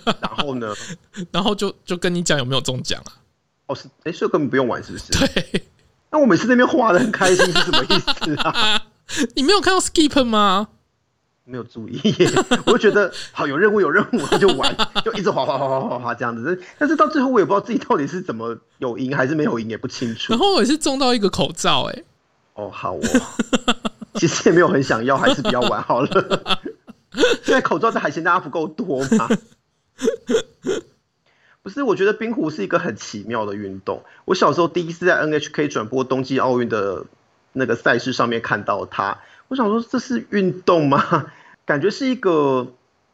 [0.05, 0.75] 然后呢，
[1.31, 3.17] 然后就就跟你讲有没有中奖啊？
[3.65, 5.11] 哦，是哎，所以根本不用玩，是不是？
[5.11, 5.63] 对。
[6.11, 8.81] 那我每次那边画的很开心是什么意思啊？
[9.35, 10.69] 你没有看到 Skip 吗？
[11.49, 12.01] 没有注意，
[12.67, 16.61] 我就觉得好有任务有任务，他就玩， 就一直滑滑滑滑滑滑这样子。
[16.77, 20.33] 但是到最后我也不知道自己到底是怎么有赢还是没有赢，也不清楚。
[20.33, 22.03] 然后我也是中到一个口罩，哎，
[22.55, 23.01] 哦好哦，
[24.15, 26.69] 其实也没有很想要，还是不要玩好了。
[27.43, 29.29] 现在口罩在海鲜大家不够多吗？
[31.67, 34.01] 不是，我觉得冰壶是一个很奇妙的运动。
[34.23, 37.03] 我小时候第一次在 NHK 转播冬季奥运的
[37.51, 39.17] 那个赛事上面看到它，
[39.49, 41.29] 我想说这是运动吗？
[41.67, 42.71] 感觉是一个，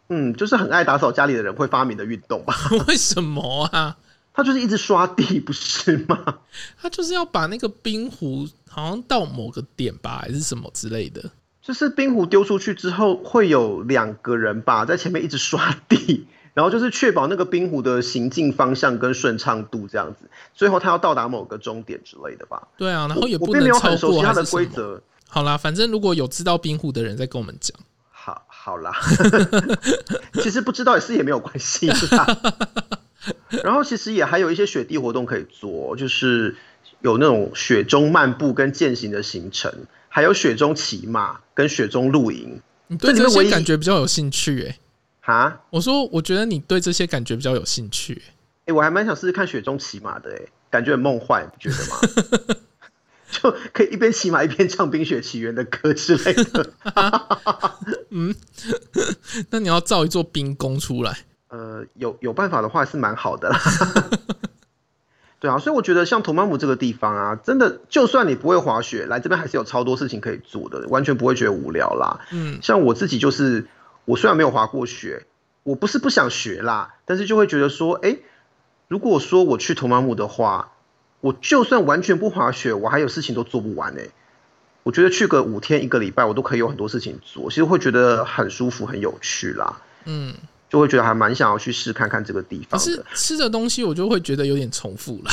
[0.09, 2.53] 嗯，就是很爱打扫家里的人会发明的运动吧？
[2.87, 3.97] 为什么啊？
[4.35, 6.37] 他就是一直刷地，不是吗？
[6.79, 11.31] 他就是要把那个冰壶好像到某个点吧，还是什么之类的。
[11.59, 16.27] 就是冰壶丢出去之后，会有两个人吧，在前面一直刷地。
[16.53, 22.67] 然后就是确保那个冰壶的行进方向跟顺畅度这样子，最后它要到达某个终点之类的吧？
[22.77, 25.01] 对啊，然后也不能超过其他的规则。
[25.27, 27.75] 好啦，反正如果有知道冰壶的人再跟我们讲。
[28.11, 28.93] 好，好啦，
[30.41, 32.25] 其实不知道也是也没有关系，是吧？
[33.63, 36.55] 然后其实也还有一些雪地活动可以做，就是
[37.01, 39.73] 有那种雪中漫步跟健行的行程，
[40.07, 42.61] 还有雪中骑马跟雪中露营。
[42.87, 44.79] 你对这些感觉比较有兴趣哎、欸。
[45.25, 48.21] 哈，我说，我觉得你对这些感觉比较有兴趣。
[48.25, 52.55] 哎、欸，我还蛮想试试看雪中骑马的，哎，感觉很梦幻，不觉得吗？
[53.31, 56.69] 就可以一边骑马一边唱《冰雪奇缘》的歌之类的。
[58.11, 58.35] 嗯，
[59.49, 61.19] 那你要造一座冰宫出来？
[61.47, 63.57] 呃，有有办法的话是蛮好的啦。
[65.39, 72.19] 对啊，所以我觉得像托马姆这个地方啊，真的，就算你不会滑雪，来这边还是有超多事情可以做的，完全不会觉得无聊啦。
[72.31, 73.65] 嗯，像我自己就是。
[74.05, 75.25] 我虽然没有滑过雪，
[75.63, 78.19] 我不是不想学啦，但是就会觉得说，哎、欸，
[78.87, 80.73] 如果说我去托马姆的话，
[81.21, 84.11] 我就算完全不滑雪，我还有事情都做不完哎、欸。
[84.83, 89.81] 我觉得去个五天一个礼拜，我都可以有很多事情做，其实会觉得很舒服、很有趣啦。
[90.03, 90.33] 嗯，
[90.69, 92.85] 就会觉得还蛮想要去试看看这个地方可。
[92.85, 95.31] 是吃的东西，我就会觉得有点重复了。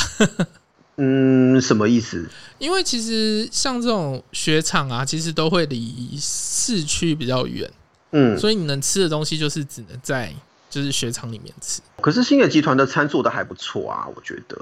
[0.95, 2.25] 嗯，什么意思？
[2.59, 7.69] 因为其实像这种雪场啊，其实都会离市区比较远。
[8.11, 10.33] 嗯，所以你能吃的东西就是只能在
[10.69, 11.81] 就是雪场里面吃。
[12.01, 14.57] 可是星野集团的餐做的还不错啊，我觉得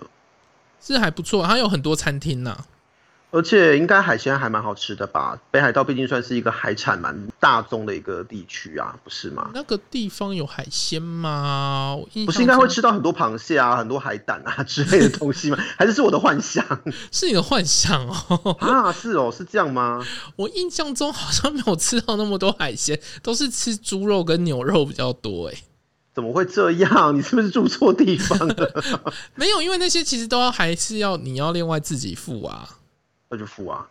[0.81, 2.65] 是还不错，它有很多餐厅呐。
[3.31, 5.39] 而且应该海鲜还蛮好吃的吧？
[5.51, 9.51] 北海道毕竟算是一个海产蛮大宗的一个地区啊，不是吗？
[9.53, 11.95] 那个地方有海鲜吗？
[12.25, 15.57] 不是应该会吃到很多螃蟹啊、很多海胆啊之类的东西吗？
[15.77, 16.65] 还是是我的幻想？
[17.11, 18.57] 是你的幻想哦？
[18.59, 20.03] 啊，是哦，是这样吗？
[20.35, 25.49] 我印象中好像没有吃到那么多海鲜，都是吃猪肉跟牛肉比较多。
[25.49, 25.53] 哎，
[26.15, 27.13] 怎么会这样？
[27.15, 28.83] 你是不是住错地方了？
[29.35, 32.67] 没有，因为那些其实都要还是要你要另外自己付啊。
[33.29, 33.87] 那就付啊！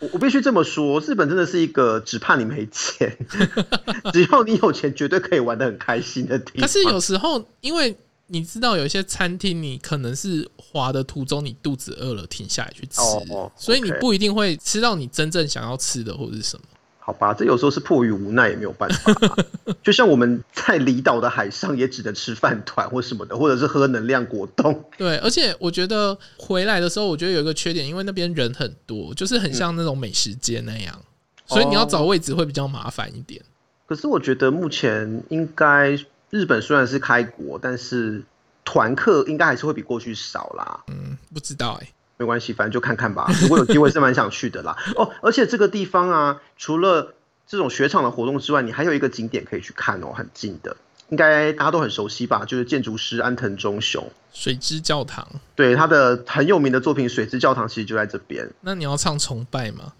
[0.00, 3.16] 我我必须这么说，日本真的是一个只怕你没钱，
[4.12, 6.62] 只要你有钱，绝对可以玩的很开心的地方。
[6.62, 7.96] 可是有时候，因为
[8.28, 13.52] 你知道，有一些餐厅，你可能是滑的途中，你肚子饿了，停下来去吃，oh, oh.
[13.56, 16.64] 所以你不一定会吃到你真正想要吃的或者是什么。
[17.06, 19.14] 好吧，这有时候是迫于无奈，也没有办法。
[19.80, 24.84] 就像我们在离岛的海上，也只能吃饭团或什么的，或者是喝能量果冻。
[24.98, 31.04] 对，而且我觉得回来的时候，我觉得有一个缺点，因为那边人很多，就是很像那种美食街那样，嗯、
[31.46, 33.40] 所以你要找位置会比较麻烦一点。
[33.86, 35.96] 可是我觉得目前应该
[36.30, 38.24] 日本虽然是开国，但是
[38.64, 40.82] 团客应该还是会比过去少啦。
[40.88, 41.92] 嗯，不知道哎、欸。
[42.16, 43.30] 没关系，反正就看看吧。
[43.42, 44.76] 如果有机会，是蛮想去的啦。
[44.96, 47.14] 哦，而且这个地方啊，除了
[47.46, 50.76] 这种雪场的活动之外，你还有一个景点可以去看哦，很近的，
[51.10, 52.44] 应该大家都很熟悉吧？
[52.44, 55.26] 就是建筑师安藤忠雄水之教堂。
[55.54, 58.50] 对，他的很有名的作品《水之教堂》其实就在这边。
[58.62, 59.92] 那你要唱崇拜吗？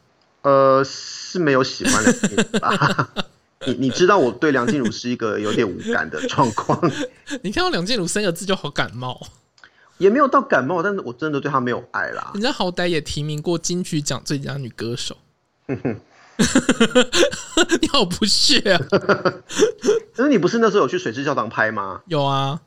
[0.43, 3.09] 呃，是没有喜欢的吧。
[3.67, 6.79] 你你知道我对梁静茹是一个有点无感的状况。
[7.43, 9.21] 你看到梁静茹三个字就好感冒。
[9.99, 12.31] 也没有到感冒，但是我真的对她没有爱啦。
[12.35, 15.17] 人家好歹也提名过金曲奖最佳女歌手。
[17.81, 18.79] 你好不屑啊！
[20.15, 22.03] 可是你不是那时候有去水之教堂拍吗？
[22.07, 22.61] 有啊。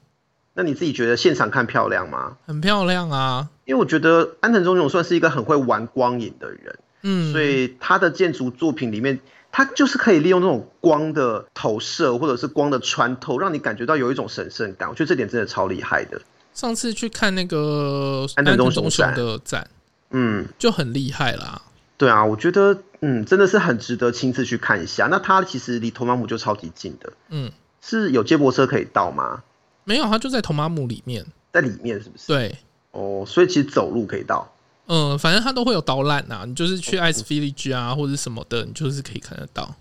[0.56, 2.38] 那你自己觉得现场看漂亮吗？
[2.48, 3.50] 很漂亮啊。
[3.66, 9.20] 因为我觉得安藤忠雄算是一个很会玩光影的人，嗯，所以他的建筑作品里面，
[9.52, 14.90] 他就是可以利用那种光的投射或者是光的穿透，让你感觉到有一种神圣感。
[14.90, 16.20] 我觉得这点真的超厉害的。
[16.54, 19.70] 上次去看那个安藤忠雄的展，
[20.12, 21.62] 嗯，就很厉害啦。
[21.98, 25.08] 对啊，我觉得嗯，真的是很值得亲自去看一下。
[25.08, 29.44] 那它其实离托马姆就超级近的，嗯，是有接驳车可以到吗？
[29.84, 32.28] 没有，它就在托马姆里面，在里面是不是？
[32.28, 32.58] 对，
[32.92, 34.50] 哦，所以其实走路可以到。
[34.88, 39.76] 嗯，反正它都会有导览呐，你就是去 Ice Village 啊，或者什么的，你就是可以看得到。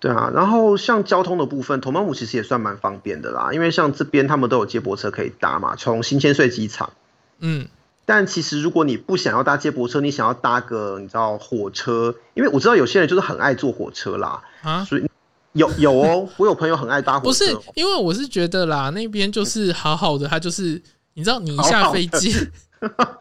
[0.00, 6.92] 对啊，然后像交通的部分，托马姆其实也算蛮方便的啦，因为像这边他们都有接驳车可以搭嘛，从新千岁机场。
[7.38, 7.68] 嗯，
[8.04, 15.08] 但其实如果你不想要搭接驳车，你想要搭个你知道火车，因为我知道有些人就是很爱坐火车啦，啊，所以
[15.52, 17.46] 有有哦，我有朋友很爱搭火车。
[17.46, 20.82] 不是，因为我是觉得啦，那边就是好好的，他就是
[21.14, 22.30] 你知道， 你一下飞机，
[22.78, 23.18] 好好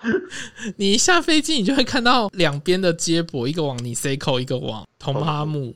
[0.76, 5.74] 你一下飞机，你就会看到两边的接驳，一个往尼塞口，一个往托马姆。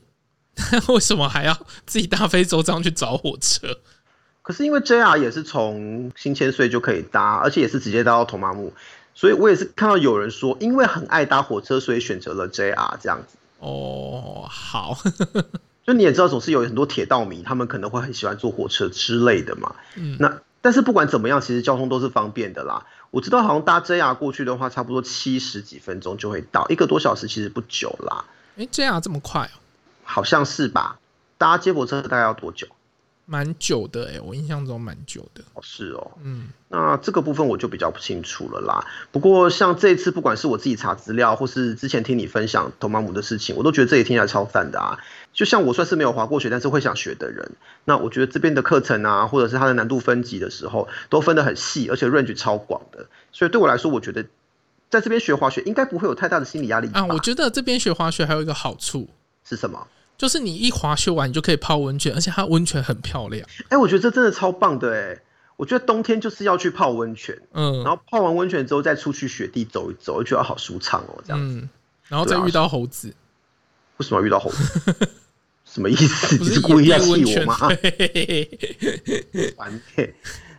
[0.88, 3.78] 为什么还要自己大费周章去找火车？
[4.42, 8.72] 可是因为 JR 也是从新千岁就可以搭，而且也是直接搭到托马木，
[9.14, 13.36] 所以我也是看到有人说，因为很爱搭火车，所以选择了 JR 这样子。
[13.58, 14.96] 哦，好，
[15.86, 19.74] 就你也知道，总是有很多铁道迷，他们可能会很喜欢坐火车之类的嘛。
[19.96, 22.86] 嗯，那但是不管怎么样，其实交通都是方便的啦。
[23.10, 28.24] 我知道好像搭 JR 过去的话，差不多七十几分钟就会到，一个多小时其实不久啦。
[28.56, 29.58] 哎，JR 这么快哦？
[30.18, 30.98] 好像是吧？
[31.38, 32.66] 搭接驳车大概要多久？
[33.24, 35.44] 蛮久的哎、欸，我印象中蛮久的。
[35.54, 38.84] 哦，是哦，嗯，那这个部分我就比较不清楚了啦。
[39.12, 44.98] 不过像这次，不管是我自己查资料，或是之前听你分享托马姆的事情，我都觉得这里听起来超赞的啊。
[45.32, 47.52] 就像我算是没有滑过雪，但是会想学的人，
[47.84, 53.06] 那我觉得这边的课程啊，或者是它的难度分级的时候，都分得很细，而且 range 超广的。
[53.30, 54.24] 所以对我来说，我觉得
[54.90, 57.04] 在这边学滑雪应该不会有太大的心理压力啊。
[57.04, 59.06] 我觉得这边学滑雪还有一个好处
[59.46, 59.86] 是什么？
[60.18, 63.48] 就是你一滑雪完，你就可以泡温泉，而且它温泉很漂亮。
[63.62, 65.22] 哎、欸，我觉得这真的超棒的哎！
[65.56, 71.68] 我觉得冬天就是要去泡温泉，嗯，然后泡完温泉之后再出去雪地走一走，我觉得好舒畅哦，这样子、嗯。
[72.08, 73.14] 然后再遇到猴子，
[73.98, 75.08] 为什么要遇到猴子？
[75.64, 76.36] 什么意思？
[76.38, 77.58] 你是故意要气我吗？
[79.58, 80.14] 完对，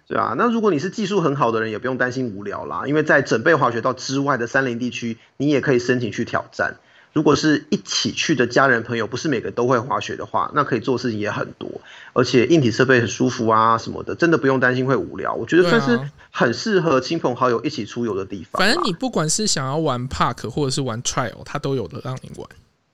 [0.08, 0.36] 对啊。
[0.38, 6.78] 那如果你是技术很好的人，也不用担心无聊啦，因为在准备滑雪道之外的山林地区，你也可以申请去挑战。
[7.20, 11.70] 如果是一起去的家人朋友，不是每个都会滑雪的话，那可以做的事情也很多，
[12.14, 15.34] 而且硬体设备很舒服啊什么的，真的不用担心会无聊。
[15.34, 16.00] 我觉得算是
[16.32, 18.62] 很适合亲朋好友一起出游的地方。
[18.62, 22.48] 反正你不管是想要玩 park 或者是玩 trial，它都有的让你玩。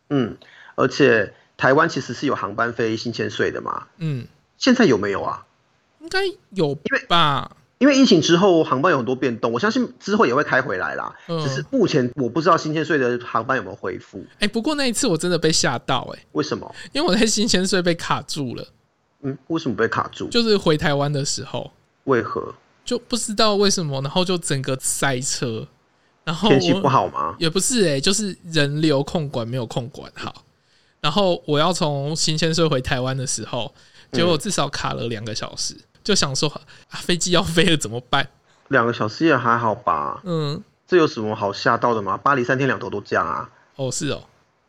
[0.09, 0.35] 嗯，
[0.73, 3.85] 而且台湾其实是有航班飞新千岁的嘛。
[3.99, 4.25] 嗯，
[4.57, 5.45] 现在有没有啊？
[5.99, 7.51] 应该有吧，因为吧。
[7.77, 11.13] 因为疫情之后航班有很多变动，我相信之后也会开回来啦。
[11.27, 14.17] 嗯、只是目前我不知道新千岁的航班有没有恢复。
[14.35, 16.25] 哎、欸，不过那一次我真的被吓到哎、欸！
[16.31, 16.73] 为什么？
[16.93, 18.65] 因为我在新千岁被卡住了。
[19.23, 20.29] 嗯，为什么被卡住？
[20.29, 21.69] 就是回台湾的时候。
[22.05, 22.55] 为何？
[22.85, 25.67] 就不知道为什么，然后就整个塞车。
[26.23, 27.35] 然后天气不好吗？
[27.38, 30.45] 也不是哎、欸，就是人流控管没有控管好。
[31.01, 33.73] 然后我要从新千岁回台湾的时候，
[34.13, 35.73] 结果至少卡了两个小时。
[35.73, 36.62] 嗯就想说啊，
[37.02, 38.30] 飞机要飞了怎么办？
[38.70, 40.22] 两个小时也还好吧。
[40.24, 42.15] 嗯，这有什么好吓到的吗？
[42.15, 43.50] 巴黎三天两头都这样啊。
[43.76, 44.24] 哦，是哦。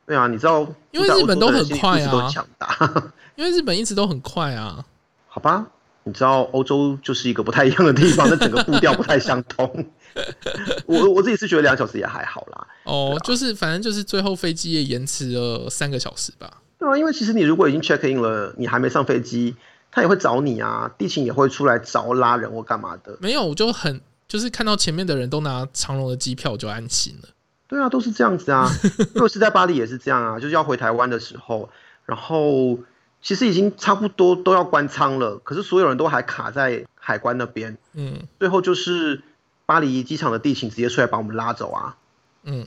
[0.07, 2.77] 对啊，你知道，因为日本都很快啊，都强大。
[3.37, 4.85] 因为日本一直都很快啊。
[5.29, 5.67] 好吧，
[6.05, 9.87] 你知道欧洲就是一个不太一样的地方， 那整个步调不太相同。
[10.87, 12.67] 我我自己是觉得两小时也还好啦。
[12.85, 16.51] 哦，啊、就是反正就是最后飞机也延迟了三个小时吧。
[16.79, 19.55] 对啊，因为其实你如果已经 check in 了，你还没上飞机。
[19.97, 23.17] 他也会找你啊，地勤也会出来找拉人或干嘛的。
[23.19, 27.31] 没有，我就很就是看到前面的人都拿长荣的机票，我就安心了。
[27.67, 28.71] 对啊，都是这样子啊。
[29.15, 31.71] 如果是在巴黎也是这样啊，就是要回台湾的时候，
[32.05, 32.79] 然后
[33.23, 37.79] 其实已经差不多都要关舱了，可是所有人都还卡在海关那边。
[37.95, 39.23] 嗯，最后就是
[39.65, 41.97] 巴黎机场的地勤直接出来把我们拉走啊。
[42.43, 42.67] 嗯，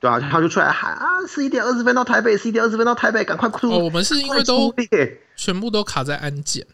[0.00, 3.70] 对啊，他就出来喊啊，十一点二十分到台北，十一点二十分到台北，赶快出。
[3.70, 4.72] 哦，我们是因为都。
[5.36, 6.66] 全部都卡在安检，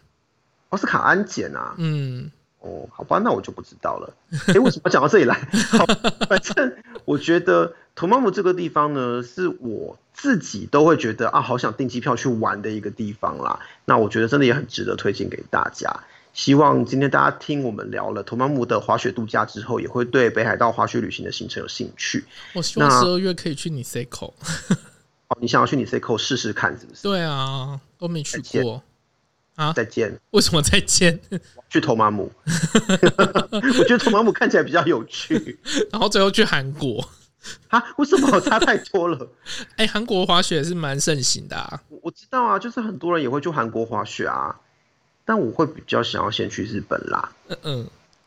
[0.70, 4.14] 哦，是卡安检啊，嗯，哦，好吧，那我就不知道了。
[4.48, 5.34] 哎、欸，为什么讲到这里来？
[5.70, 5.84] 好，
[6.28, 13.60] 反正我觉得土马姆这个地方呢，是我自己都会觉得啊，好想订机票去玩的一个地方啦。
[13.84, 16.04] 那我觉得真的也很值得推荐给大家。
[16.34, 22.24] 希望今天大家听我们聊了托马姆的滑雪度假之后，也会对北海道滑雪旅行的行程有兴趣。
[22.54, 24.34] 我希望十二月可以去你塞口。
[25.28, 27.02] 哦，你想要去你塞口试试看，是不是？
[27.02, 27.80] 对啊。
[27.96, 28.82] 都没去过
[29.54, 29.72] 啊！
[29.72, 30.20] 再见。
[30.32, 31.18] 为什么再见？
[31.70, 32.30] 去托马姆。
[33.78, 35.58] 我觉得托马姆看起来比较有趣。
[35.92, 37.08] 然后最后去韩国
[37.68, 37.82] 啊？
[37.96, 39.30] 为什么差太多了？
[39.78, 41.80] 哎、欸，韩国滑雪是蛮盛行的啊。
[42.02, 44.54] 我知道啊，就是很多人也会去韩国滑雪啊。
[45.24, 47.32] 但我会比较想要先去日本啦。
[47.48, 47.78] 嗯嗯，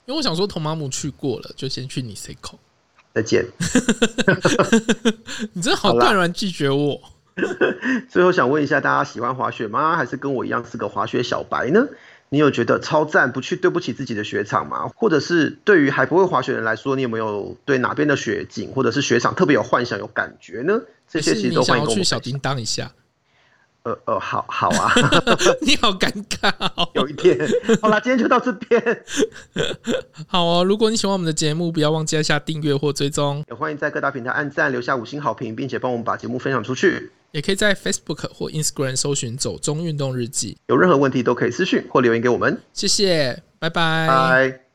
[0.06, 2.58] 因为我想说托马姆去过了，就先去你 C 口。
[3.14, 3.46] 再见。
[5.54, 7.00] 你真的好断然拒绝我。
[8.10, 9.96] 最后想问一下，大家喜欢滑雪吗？
[9.96, 11.88] 还是跟我一样是个滑雪小白呢？
[12.30, 14.90] 你有觉得超赞，不去对不起自己的雪场吗？
[14.96, 20.80] 或者是对于还不会滑雪的人来说，你有没有对哪边的雪景或者是雪场特别有幻想、有感觉呢？
[21.08, 21.96] 这些其实都欢迎跟我们。
[21.96, 22.92] 去小叮当一下。
[23.88, 24.92] 呃呃，好好啊
[25.62, 27.38] 你好尴尬哦，有一天，
[27.82, 29.04] 好啦，今天就到这边。
[30.28, 37.12] 好哦，如果你喜欢我们的节目，不要忘记按下订阅或追踪，也欢迎在各大平台按赞、留下五星好评，并且帮我们把节目分享出去。
[37.32, 42.58] 也可以在 Facebook 或 Instagram 搜寻“走中运动日记”，有任何问题都可以私讯或留言给我们。
[42.74, 44.08] 谢谢，拜拜。
[44.08, 44.67] 拜。